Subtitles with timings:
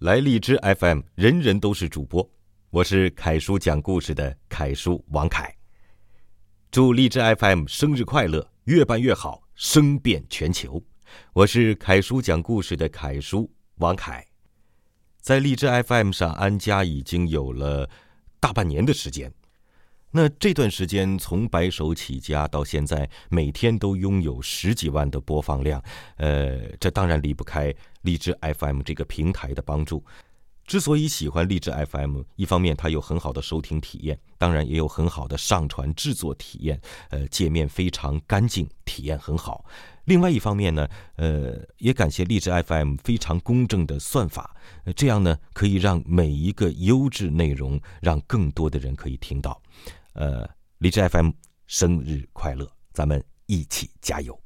[0.00, 2.30] 来荔枝 FM，人人都是主播。
[2.70, 5.52] 我是凯叔讲故事的凯叔王凯。
[6.70, 10.80] 祝荔枝 FM 生日快乐，越办越好，声遍全球。
[11.32, 14.24] 我是凯叔讲故事的凯叔王凯，
[15.20, 17.90] 在荔枝 FM 上安家已经有了
[18.38, 19.34] 大半年的时间。
[20.10, 25.82] 那这段时间从白手起家到现在，每天都拥有十几万的播放量，
[26.16, 30.02] 呃，这当然离不开荔枝 FM 这个平台的帮助。
[30.68, 39.64] 之所以喜欢荔枝 FM，一方面它有很好的收听体验，当然也有很好的上传制作体验，呃，界面非常干净，体验很好。
[40.04, 44.54] 另外一方面呢，呃，也感谢荔枝 FM 非常公正的算法，
[44.94, 49.58] 这样呢可以让每一个优质内容让更多的人可以听到。
[50.12, 50.46] 呃，
[50.78, 51.30] 荔枝 FM
[51.66, 54.38] 生日快乐，咱们一起加油！